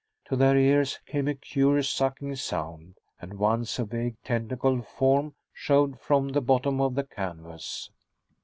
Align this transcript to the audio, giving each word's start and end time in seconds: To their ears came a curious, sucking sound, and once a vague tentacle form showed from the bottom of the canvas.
To 0.29 0.35
their 0.35 0.57
ears 0.57 0.97
came 1.05 1.27
a 1.27 1.35
curious, 1.35 1.87
sucking 1.87 2.35
sound, 2.37 2.95
and 3.19 3.37
once 3.37 3.77
a 3.77 3.85
vague 3.85 4.15
tentacle 4.23 4.81
form 4.81 5.35
showed 5.53 5.99
from 5.99 6.29
the 6.29 6.41
bottom 6.41 6.81
of 6.81 6.95
the 6.95 7.03
canvas. 7.03 7.91